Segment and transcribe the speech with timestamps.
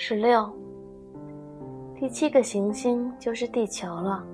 [0.00, 0.48] 十六，
[1.96, 4.24] 第七个行星就是地球了。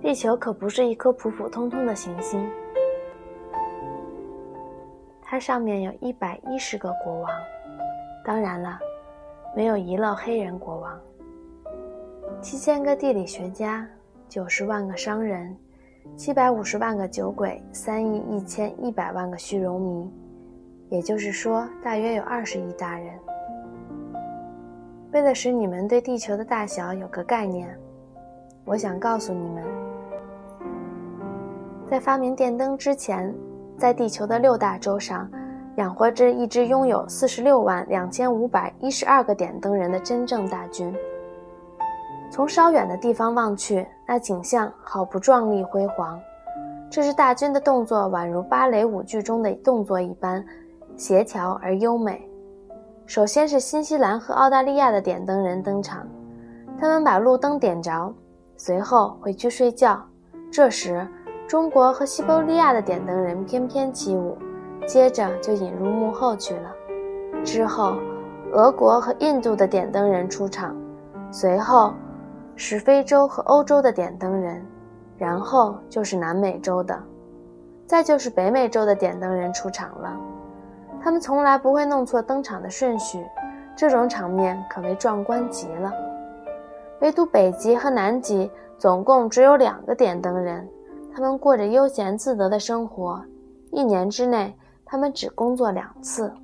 [0.00, 2.42] 地球可不是一颗普普通通的行星，
[5.20, 7.30] 它上面有一百一十个国王，
[8.24, 8.78] 当然了，
[9.54, 10.98] 没有遗漏黑人国王。
[12.40, 13.86] 七千个地理学家，
[14.26, 15.54] 九十万个商人。
[16.16, 20.10] 七百五十万个酒鬼，三亿一千一百万个虚荣迷，
[20.88, 23.14] 也就是说，大约有二十亿大人。
[25.12, 27.68] 为了使你们对地球的大小有个概念，
[28.64, 29.64] 我想告诉你们，
[31.88, 33.32] 在发明电灯之前，
[33.78, 35.30] 在地球的六大洲上，
[35.76, 40.94] 养活着一支拥有四十六万两千五百一十二个点灯人的真正大军。
[42.30, 46.20] 从稍远的地方望去，那景象好不壮丽辉煌。
[46.90, 50.44] 这支大军的动作宛如芭蕾舞剧中的动作一般，
[50.96, 52.28] 协调而优美。
[53.06, 56.06] 首先是新西兰和澳大利亚的点灯人登场，
[56.78, 58.12] 他们把路灯点着，
[58.56, 60.04] 随后回去睡觉。
[60.52, 61.06] 这时，
[61.48, 64.36] 中国和西伯利亚的点灯人翩翩起舞，
[64.86, 66.72] 接着就引入幕后去了。
[67.44, 67.96] 之后，
[68.52, 70.76] 俄国和印度的点灯人出场，
[71.30, 71.94] 随后。
[72.58, 74.64] 是非洲和欧洲的点灯人，
[75.18, 76.98] 然后就是南美洲的，
[77.86, 80.18] 再就是北美洲的点灯人出场了。
[81.06, 83.24] 他们从来不会弄错登场的顺序，
[83.76, 85.92] 这种场面可谓壮观极了。
[87.00, 90.68] 唯独北极和南极总共只有两个点灯人，
[91.14, 93.24] 他们过着悠闲自得的生活，
[93.70, 94.52] 一年之内
[94.84, 96.34] 他们只工作两次。